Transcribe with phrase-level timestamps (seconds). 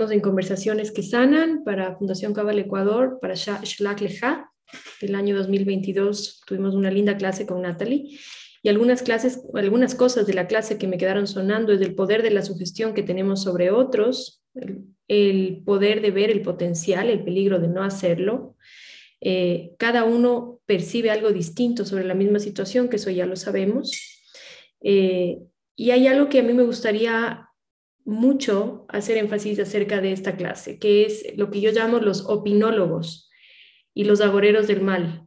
[0.00, 4.50] Estamos en conversaciones que sanan para Fundación Cabal Ecuador, para Shlak Leja.
[5.02, 8.18] El año 2022 tuvimos una linda clase con Natalie
[8.62, 12.22] y algunas clases, algunas cosas de la clase que me quedaron sonando es el poder
[12.22, 14.42] de la sugestión que tenemos sobre otros,
[15.06, 18.56] el, poder de ver el potencial, el peligro de no hacerlo.
[19.20, 23.92] Eh, cada uno percibe algo distinto sobre la misma situación, que eso ya lo sabemos.
[24.80, 25.40] Eh,
[25.76, 27.49] y hay algo que a mí me gustaría
[28.04, 33.30] mucho hacer énfasis acerca de esta clase, que es lo que yo llamo los opinólogos
[33.94, 35.26] y los agoreros del mal.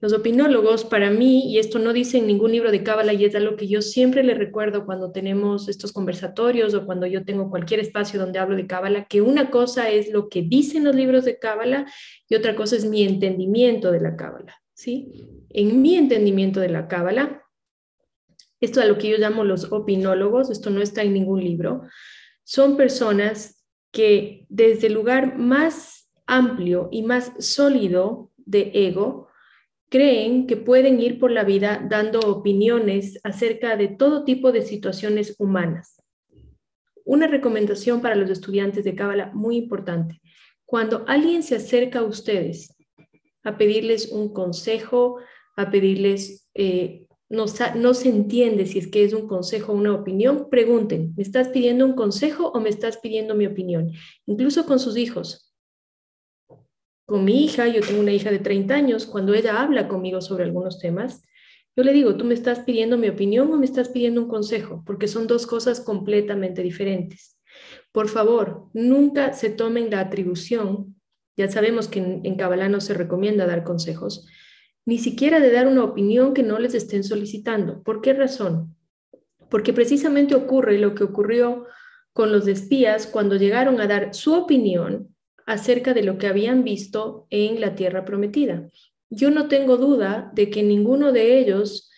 [0.00, 3.34] Los opinólogos, para mí, y esto no dice en ningún libro de Cábala, y es
[3.34, 7.80] algo que yo siempre le recuerdo cuando tenemos estos conversatorios o cuando yo tengo cualquier
[7.80, 11.38] espacio donde hablo de Cábala, que una cosa es lo que dicen los libros de
[11.38, 11.86] Cábala
[12.28, 14.54] y otra cosa es mi entendimiento de la Cábala.
[14.74, 15.10] ¿sí?
[15.48, 17.43] En mi entendimiento de la Cábala,
[18.64, 21.82] esto es lo que yo llamo los opinólogos, esto no está en ningún libro,
[22.42, 29.28] son personas que desde el lugar más amplio y más sólido de ego,
[29.88, 35.36] creen que pueden ir por la vida dando opiniones acerca de todo tipo de situaciones
[35.38, 36.02] humanas.
[37.04, 40.20] Una recomendación para los estudiantes de Cábala muy importante.
[40.64, 42.74] Cuando alguien se acerca a ustedes
[43.44, 45.18] a pedirles un consejo,
[45.56, 49.94] a pedirles, eh, no, no se entiende si es que es un consejo o una
[49.94, 53.92] opinión, pregunten, ¿me estás pidiendo un consejo o me estás pidiendo mi opinión?
[54.26, 55.44] Incluso con sus hijos
[57.06, 60.44] con mi hija, yo tengo una hija de 30 años, cuando ella habla conmigo sobre
[60.44, 61.22] algunos temas,
[61.76, 64.82] yo le digo, ¿tú me estás pidiendo mi opinión o me estás pidiendo un consejo?
[64.86, 67.38] Porque son dos cosas completamente diferentes.
[67.92, 70.96] Por favor, nunca se tomen la atribución,
[71.36, 74.26] ya sabemos que en, en no se recomienda dar consejos,
[74.86, 77.82] ni siquiera de dar una opinión que no les estén solicitando.
[77.82, 78.76] ¿Por qué razón?
[79.48, 81.66] Porque precisamente ocurre lo que ocurrió
[82.12, 85.14] con los espías cuando llegaron a dar su opinión
[85.46, 88.68] acerca de lo que habían visto en la tierra prometida.
[89.10, 91.90] Yo no tengo duda de que ninguno de ellos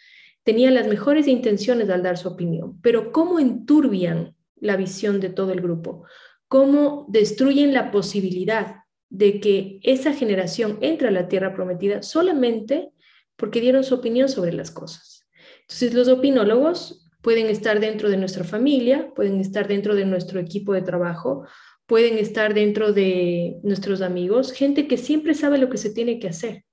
[0.42, 5.52] tenía las mejores intenciones al dar su opinión, pero ¿cómo enturbian la visión de todo
[5.52, 6.04] el grupo?
[6.48, 12.90] ¿Cómo destruyen la posibilidad de que esa generación entre a la tierra prometida solamente
[13.36, 15.26] porque dieron su opinión sobre las cosas?
[15.62, 20.72] Entonces, los opinólogos pueden estar dentro de nuestra familia, pueden estar dentro de nuestro equipo
[20.72, 21.44] de trabajo,
[21.86, 26.28] pueden estar dentro de nuestros amigos, gente que siempre sabe lo que se tiene que
[26.28, 26.64] hacer,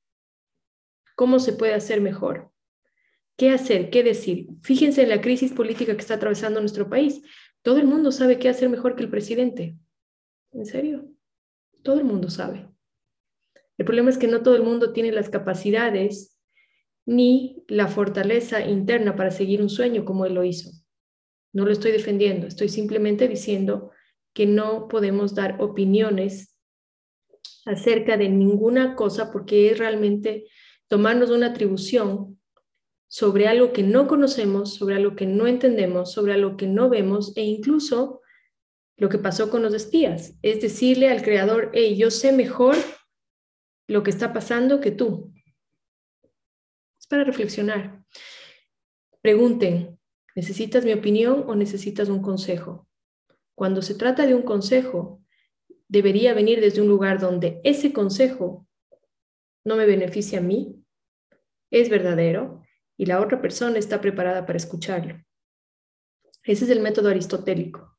[1.15, 2.51] cómo se puede hacer mejor,
[3.37, 4.47] qué hacer, qué decir.
[4.61, 7.21] Fíjense en la crisis política que está atravesando nuestro país.
[7.61, 9.75] Todo el mundo sabe qué hacer mejor que el presidente.
[10.51, 11.12] ¿En serio?
[11.83, 12.69] Todo el mundo sabe.
[13.77, 16.39] El problema es que no todo el mundo tiene las capacidades
[17.05, 20.71] ni la fortaleza interna para seguir un sueño como él lo hizo.
[21.51, 23.91] No lo estoy defendiendo, estoy simplemente diciendo
[24.33, 26.57] que no podemos dar opiniones
[27.65, 30.45] acerca de ninguna cosa porque es realmente
[30.87, 32.39] tomarnos una atribución
[33.07, 37.35] sobre algo que no conocemos, sobre algo que no entendemos, sobre algo que no vemos
[37.35, 38.21] e incluso
[38.97, 42.75] lo que pasó con los espías, es decirle al creador, hey, yo sé mejor
[43.87, 45.33] lo que está pasando que tú.
[46.99, 48.03] Es para reflexionar.
[49.21, 49.99] Pregunten,
[50.35, 52.87] ¿necesitas mi opinión o necesitas un consejo?
[53.55, 55.23] Cuando se trata de un consejo,
[55.87, 58.67] debería venir desde un lugar donde ese consejo
[59.65, 60.83] no me beneficia a mí,
[61.71, 62.61] es verdadero
[62.97, 65.23] y la otra persona está preparada para escucharlo.
[66.43, 67.92] Ese es el método aristotélico,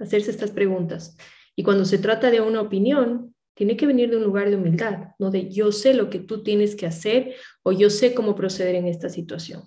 [0.00, 1.16] Hacerse estas preguntas.
[1.54, 5.08] Y cuando se trata de una opinión, tiene que venir de un lugar de humildad,
[5.18, 8.74] no de yo sé lo que tú tienes que hacer o yo sé cómo proceder
[8.74, 9.62] en esta situación.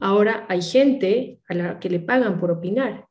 [0.00, 3.08] Ahora hay gente a la que le pagan por opinar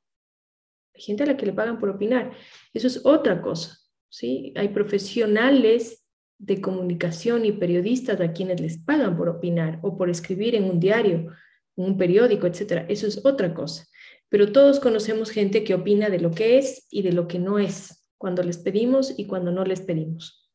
[0.98, 2.32] hay gente a la que le pagan por opinar.
[2.74, 3.78] Eso es otra cosa,
[4.10, 4.52] ¿sí?
[4.56, 6.04] Hay profesionales
[6.40, 10.80] de comunicación y periodistas a quienes les pagan por opinar o por escribir en un
[10.80, 11.32] diario,
[11.76, 12.86] en un periódico, etcétera.
[12.90, 13.86] Eso es otra cosa.
[14.30, 17.60] Pero todos conocemos gente que opina de lo que es y de lo que no
[17.60, 20.50] es, cuando les pedimos y cuando no les pedimos.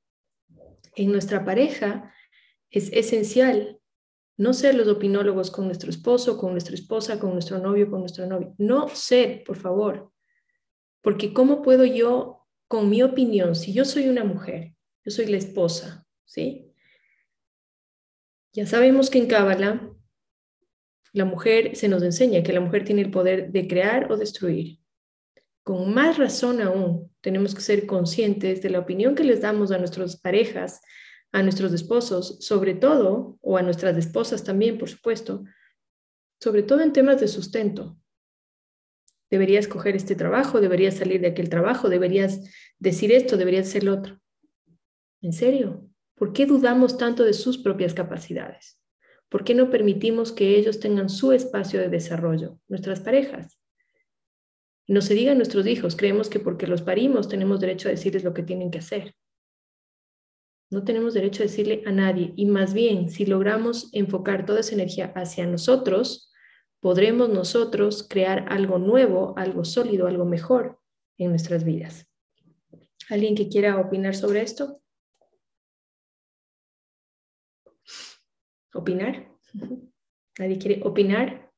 [0.95, 2.13] En nuestra pareja
[2.71, 3.79] es esencial
[4.37, 8.27] no ser los opinólogos con nuestro esposo, con nuestra esposa, con nuestro novio, con nuestro
[8.27, 8.55] novio.
[8.59, 10.11] No ser, por favor.
[11.01, 15.37] Porque ¿cómo puedo yo, con mi opinión, si yo soy una mujer, yo soy la
[15.37, 16.73] esposa, ¿sí?
[18.53, 19.93] Ya sabemos que en Cábala
[21.13, 24.79] la mujer se nos enseña que la mujer tiene el poder de crear o destruir.
[25.63, 29.79] Con más razón aún, tenemos que ser conscientes de la opinión que les damos a
[29.79, 30.81] nuestras parejas,
[31.31, 35.45] a nuestros esposos, sobre todo, o a nuestras esposas también, por supuesto,
[36.41, 37.97] sobre todo en temas de sustento.
[39.31, 42.41] deberías coger este trabajo, deberías salir de aquel trabajo, deberías
[42.79, 44.21] decir esto, deberías hacer lo otro.
[45.23, 45.89] ¿En serio?
[46.17, 48.82] ¿Por qué dudamos tanto de sus propias capacidades?
[49.33, 53.59] ¿Por qué no permitimos que ellos tengan su espacio de desarrollo, nuestras parejas?
[54.87, 58.25] No se diga a nuestros hijos, creemos que porque los parimos tenemos derecho a decirles
[58.25, 59.15] lo que tienen que hacer.
[60.71, 62.35] No tenemos derecho a decirle a nadie.
[62.37, 66.31] Y más bien, si logramos enfocar toda esa energía hacia nosotros,
[66.81, 70.79] podremos nosotros crear algo nuevo, algo sólido, algo mejor
[71.17, 72.07] en nuestras vidas.
[73.09, 74.82] ¿Alguien que quiera opinar sobre esto?
[78.75, 79.29] ¿Opinar?
[80.39, 81.51] ¿Nadie quiere opinar?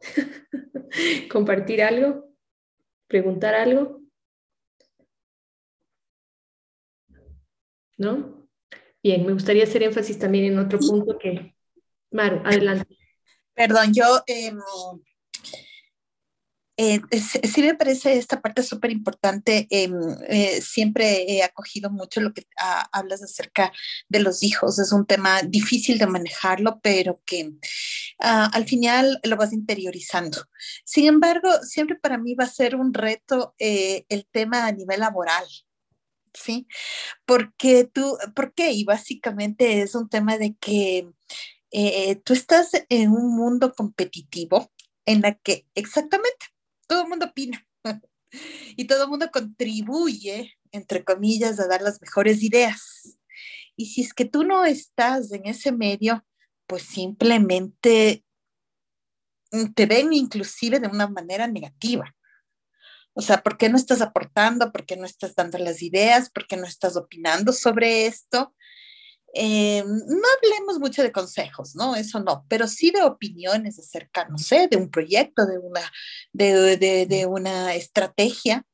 [1.30, 2.30] ¿Compartir algo?
[3.06, 4.00] ¿Preguntar algo?
[7.98, 8.48] ¿No?
[9.02, 11.54] Bien, me gustaría hacer énfasis también en otro punto que...
[12.10, 12.96] Maru, adelante.
[13.54, 14.22] Perdón, yo...
[14.26, 14.58] Em,
[16.82, 19.66] eh, sí me parece esta parte súper importante.
[19.68, 19.92] Em,
[20.28, 22.46] eh, siempre he acogido mucho lo que
[22.90, 23.70] hablas acerca
[24.08, 24.78] de los hijos.
[24.78, 27.52] Es un tema difícil de manejarlo, pero que
[28.20, 30.38] ah, al final lo vas interiorizando.
[30.84, 35.00] Sin embargo, siempre para mí va a ser un reto eh, el tema a nivel
[35.00, 35.44] laboral.
[36.32, 36.66] ¿sí?
[37.26, 38.72] Porque tú, ¿por qué?
[38.72, 41.10] Y básicamente es un tema de que
[41.72, 44.70] eh, tú estás en un mundo competitivo
[45.06, 46.29] en la que exactamente
[46.90, 47.64] todo el mundo opina
[48.76, 53.16] y todo el mundo contribuye, entre comillas, a dar las mejores ideas.
[53.76, 56.26] Y si es que tú no estás en ese medio,
[56.66, 58.24] pues simplemente
[59.74, 62.12] te ven inclusive de una manera negativa.
[63.12, 64.72] O sea, ¿por qué no estás aportando?
[64.72, 66.28] ¿Por qué no estás dando las ideas?
[66.28, 68.52] ¿Por qué no estás opinando sobre esto?
[69.34, 71.94] Eh, no hablemos mucho de consejos, ¿no?
[71.94, 75.82] Eso no, pero sí de opiniones acerca, no sé, de un proyecto, de una,
[76.32, 78.64] de, de, de una estrategia.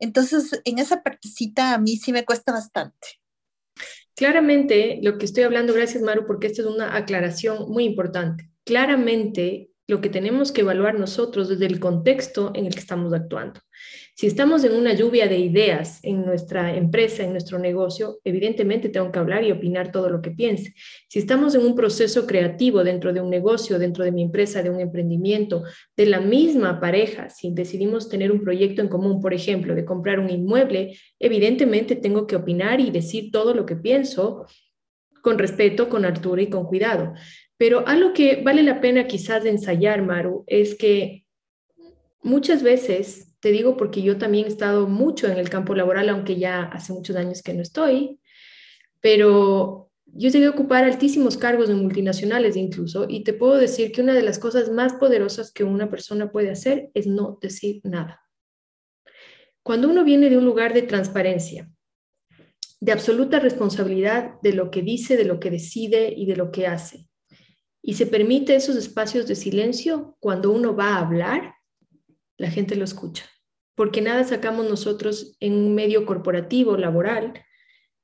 [0.00, 3.20] Entonces, en esa partecita a mí sí me cuesta bastante.
[4.14, 8.50] Claramente, lo que estoy hablando, gracias Maru, porque esta es una aclaración muy importante.
[8.64, 13.60] Claramente, lo que tenemos que evaluar nosotros desde el contexto en el que estamos actuando.
[14.14, 19.10] Si estamos en una lluvia de ideas en nuestra empresa, en nuestro negocio, evidentemente tengo
[19.10, 20.74] que hablar y opinar todo lo que piense.
[21.08, 24.68] Si estamos en un proceso creativo dentro de un negocio, dentro de mi empresa, de
[24.68, 25.64] un emprendimiento,
[25.96, 30.20] de la misma pareja, si decidimos tener un proyecto en común, por ejemplo, de comprar
[30.20, 34.46] un inmueble, evidentemente tengo que opinar y decir todo lo que pienso
[35.22, 37.14] con respeto, con altura y con cuidado.
[37.56, 41.24] Pero algo que vale la pena quizás ensayar, Maru, es que
[42.22, 46.36] muchas veces, te digo porque yo también he estado mucho en el campo laboral, aunque
[46.36, 48.20] ya hace muchos años que no estoy,
[49.00, 54.00] pero yo tenido que ocupar altísimos cargos en multinacionales incluso, y te puedo decir que
[54.00, 58.20] una de las cosas más poderosas que una persona puede hacer es no decir nada.
[59.64, 61.68] Cuando uno viene de un lugar de transparencia,
[62.80, 66.68] de absoluta responsabilidad de lo que dice, de lo que decide y de lo que
[66.68, 67.08] hace,
[67.82, 71.54] y se permite esos espacios de silencio cuando uno va a hablar,
[72.36, 73.31] la gente lo escucha.
[73.74, 77.32] Porque nada sacamos nosotros en un medio corporativo, laboral,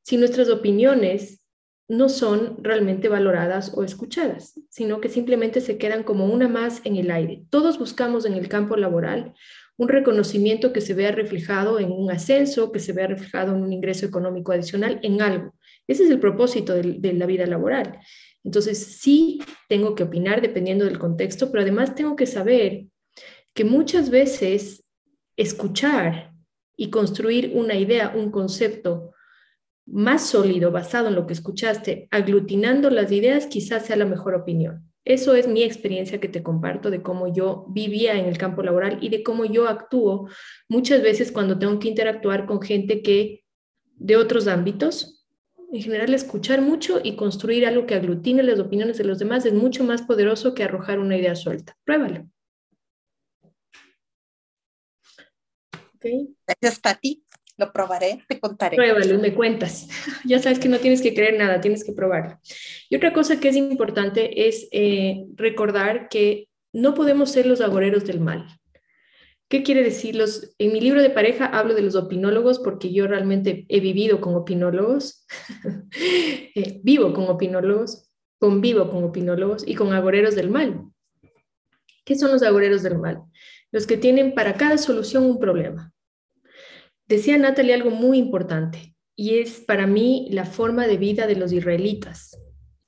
[0.02, 1.44] si nuestras opiniones
[1.88, 6.96] no son realmente valoradas o escuchadas, sino que simplemente se quedan como una más en
[6.96, 7.44] el aire.
[7.50, 9.34] Todos buscamos en el campo laboral
[9.78, 13.72] un reconocimiento que se vea reflejado en un ascenso, que se vea reflejado en un
[13.72, 15.54] ingreso económico adicional, en algo.
[15.86, 17.98] Ese es el propósito de, de la vida laboral.
[18.44, 22.86] Entonces, sí tengo que opinar dependiendo del contexto, pero además tengo que saber
[23.54, 24.84] que muchas veces
[25.38, 26.34] escuchar
[26.76, 29.14] y construir una idea, un concepto
[29.86, 34.84] más sólido basado en lo que escuchaste, aglutinando las ideas, quizás sea la mejor opinión.
[35.06, 38.98] Eso es mi experiencia que te comparto de cómo yo vivía en el campo laboral
[39.00, 40.28] y de cómo yo actúo
[40.68, 43.44] muchas veces cuando tengo que interactuar con gente que
[43.94, 45.18] de otros ámbitos
[45.70, 49.52] en general, escuchar mucho y construir algo que aglutine las opiniones de los demás es
[49.52, 51.76] mucho más poderoso que arrojar una idea suelta.
[51.84, 52.26] Pruébalo.
[56.46, 57.24] Gracias, Pati.
[57.56, 58.76] Lo probaré, te contaré.
[58.76, 59.88] Pruébalo me cuentas.
[60.24, 62.38] ya sabes que no tienes que creer nada, tienes que probarlo.
[62.88, 68.04] Y otra cosa que es importante es eh, recordar que no podemos ser los agoreros
[68.04, 68.46] del mal.
[69.48, 70.14] ¿Qué quiere decir?
[70.14, 74.20] Los, en mi libro de pareja hablo de los opinólogos porque yo realmente he vivido
[74.20, 75.26] con opinólogos,
[76.54, 80.82] eh, vivo con opinólogos, convivo con opinólogos y con agoreros del mal.
[82.04, 83.22] ¿Qué son los agoreros del mal?
[83.70, 85.92] Los que tienen para cada solución un problema.
[87.06, 91.52] Decía Natalie algo muy importante y es para mí la forma de vida de los
[91.52, 92.36] israelitas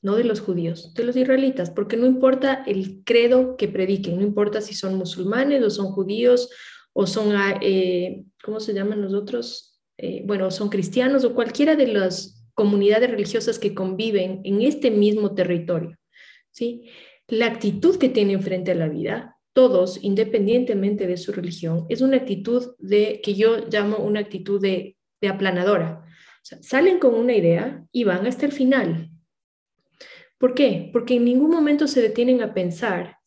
[0.03, 4.23] no de los judíos, de los israelitas, porque no importa el credo que prediquen, no
[4.23, 6.49] importa si son musulmanes o son judíos
[6.93, 9.81] o son, eh, ¿cómo se llaman los otros?
[9.99, 15.35] Eh, bueno, son cristianos o cualquiera de las comunidades religiosas que conviven en este mismo
[15.35, 15.97] territorio.
[16.51, 16.89] ¿sí?
[17.29, 22.19] La actitud que tienen frente a la vida, todos, independientemente de su religión, es una
[22.19, 24.97] actitud de que yo llamo una actitud de,
[25.29, 26.07] aplanadora.
[26.43, 29.11] salen con una idea y van hasta el final.
[30.39, 30.89] ¿Por qué?
[30.93, 33.19] Porque en ningún momento se detienen a pensar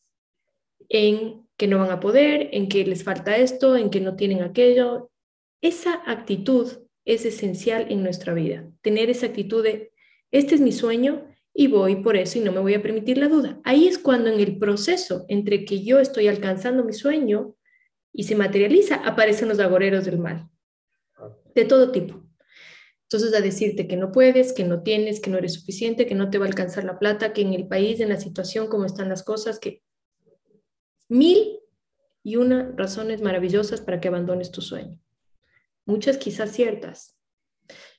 [0.90, 4.42] en que no van a poder, en que les falta esto, en que no tienen
[4.42, 5.12] aquello.
[5.62, 6.68] Esa actitud
[7.06, 8.68] es esencial en nuestra vida.
[8.82, 9.92] Tener esa actitud de,
[10.32, 13.28] este es mi sueño y voy por eso y no me voy a permitir la
[13.28, 13.60] duda.
[13.64, 17.56] Ahí es cuando en el proceso entre que yo estoy alcanzando mi sueño
[18.12, 20.50] y se materializa, aparecen los agoreros del mal,
[21.54, 22.24] de todo tipo.
[23.04, 26.32] Entonces, a decirte que no puedes, que no tienes, que no eres suficiente, que no
[26.32, 29.08] te va a alcanzar la plata, que en el país, en la situación, como están
[29.08, 29.84] las cosas, que
[31.10, 31.60] mil
[32.24, 35.00] y una razones maravillosas para que abandones tu sueño.
[35.86, 37.16] Muchas quizás ciertas,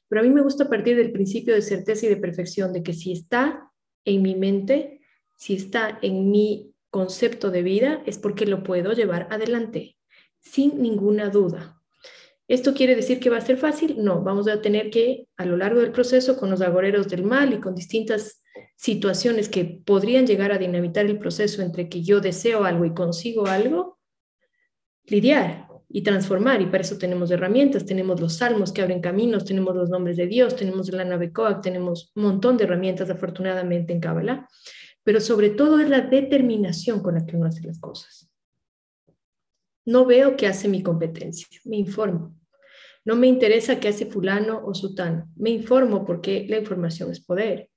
[0.08, 2.92] pero a mí me gusta partir del principio de certeza y de perfección, de que
[2.92, 3.70] si está
[4.04, 5.00] en mi mente,
[5.36, 9.96] si está en mi concepto de vida, es porque lo puedo llevar adelante,
[10.40, 11.80] sin ninguna duda.
[12.46, 13.96] ¿Esto quiere decir que va a ser fácil?
[14.04, 17.54] No, vamos a tener que, a lo largo del proceso, con los agoreros del mal
[17.54, 18.42] y con distintas
[18.76, 23.46] situaciones que podrían llegar a dinamitar el proceso entre que yo deseo algo y consigo
[23.46, 23.98] algo,
[25.06, 26.60] lidiar y transformar.
[26.60, 30.26] Y para eso tenemos herramientas, tenemos los salmos que abren caminos, tenemos los nombres de
[30.26, 34.48] Dios, tenemos la nave Coac, tenemos un montón de herramientas afortunadamente en Kabbalah,
[35.04, 38.28] pero sobre todo es la determinación con la que uno hace las cosas.
[39.86, 42.36] No veo qué hace mi competencia, me informo.
[43.04, 47.70] No me interesa qué hace fulano o sutano, me informo porque la información es poder.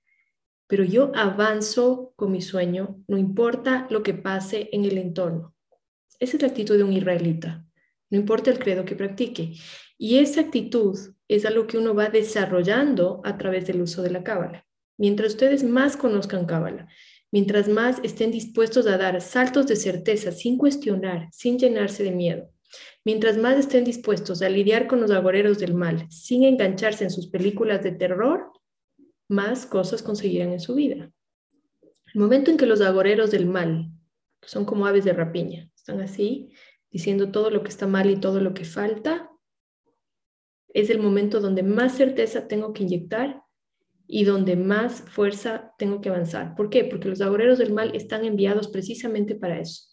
[0.66, 5.54] Pero yo avanzo con mi sueño, no importa lo que pase en el entorno.
[6.20, 7.67] Esa es la actitud de un israelita,
[8.10, 9.54] no importa el credo que practique.
[9.98, 10.98] Y esa actitud
[11.28, 14.66] es algo que uno va desarrollando a través del uso de la cábala.
[14.98, 16.88] Mientras ustedes más conozcan cábala,
[17.32, 22.50] mientras más estén dispuestos a dar saltos de certeza sin cuestionar, sin llenarse de miedo,
[23.04, 27.28] mientras más estén dispuestos a lidiar con los agoreros del mal, sin engancharse en sus
[27.28, 28.52] películas de terror,
[29.28, 31.12] más cosas conseguirán en su vida.
[32.14, 33.92] El momento en que los agoreros del mal,
[34.42, 36.52] son como aves de rapiña, están así,
[36.92, 39.30] diciendo todo lo que está mal y todo lo que falta,
[40.74, 43.42] es el momento donde más certeza tengo que inyectar
[44.08, 46.56] y donde más fuerza tengo que avanzar.
[46.56, 46.86] ¿Por qué?
[46.86, 49.84] Porque los agoreros del mal están enviados precisamente para eso,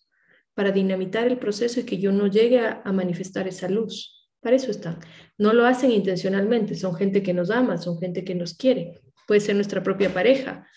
[0.55, 4.31] para dinamitar el proceso y que yo no llegue a, manifestar esa luz.
[4.41, 4.99] Para eso están.
[5.39, 9.01] No lo hacen intencionalmente, son gente que nos ama, son gente que nos quiere.
[9.27, 10.69] Puede ser nuestra propia pareja,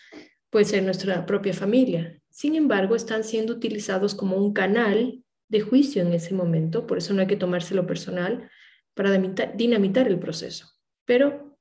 [0.50, 2.20] puede ser nuestra propia familia.
[2.30, 7.14] Sin embargo, están siendo utilizados como un canal de juicio en ese momento, por eso
[7.14, 8.50] no hay que tomárselo personal,
[8.94, 10.68] para dinamitar el proceso.
[11.06, 11.58] Pero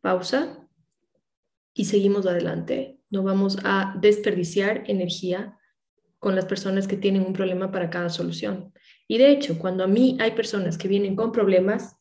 [0.00, 0.66] pausa,
[1.74, 2.98] y seguimos adelante.
[3.10, 5.58] No vamos a desperdiciar energía
[6.18, 8.72] con las personas que tienen un problema para cada solución.
[9.08, 11.96] Y de hecho, cuando a mí hay personas que vienen con problemas,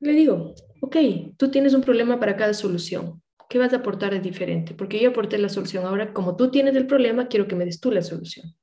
[0.00, 0.96] le digo, ok,
[1.36, 3.22] tú tienes un problema para cada solución.
[3.48, 4.74] ¿Qué vas a aportar de diferente?
[4.74, 5.84] Porque yo aporté la solución.
[5.84, 8.54] Ahora, como tú tienes el problema, quiero que me des tú la solución.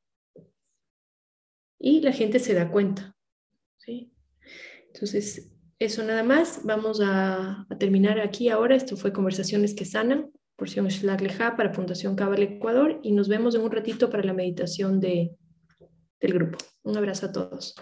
[1.84, 3.16] Y la gente se da cuenta.
[3.78, 4.14] ¿sí?
[4.94, 6.62] Entonces, eso nada más.
[6.64, 8.76] Vamos a, terminar aquí ahora.
[8.76, 13.00] Esto fue Conversaciones que Sanan, porción Shlag Leja para Fundación Cabal Ecuador.
[13.02, 15.36] Y nos vemos en un ratito para la meditación de,
[16.20, 16.60] del grupo.
[16.84, 17.74] Un abrazo a todos.